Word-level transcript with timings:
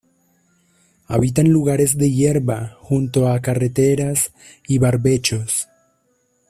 Habita 1.07 1.41
en 1.41 1.51
lugares 1.53 1.95
de 1.95 2.09
hierba, 2.09 2.75
junto 2.81 3.27
a 3.29 3.39
carreteras 3.39 4.33
y 4.67 4.79
barbechos. 4.79 5.67